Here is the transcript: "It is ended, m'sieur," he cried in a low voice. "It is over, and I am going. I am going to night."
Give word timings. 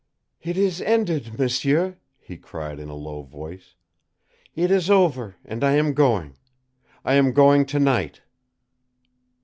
"It 0.41 0.57
is 0.57 0.81
ended, 0.81 1.37
m'sieur," 1.37 1.97
he 2.19 2.35
cried 2.35 2.79
in 2.79 2.89
a 2.89 2.95
low 2.95 3.21
voice. 3.21 3.75
"It 4.55 4.71
is 4.71 4.89
over, 4.89 5.35
and 5.45 5.63
I 5.63 5.73
am 5.73 5.93
going. 5.93 6.37
I 7.05 7.13
am 7.13 7.33
going 7.33 7.67
to 7.67 7.77
night." 7.77 8.21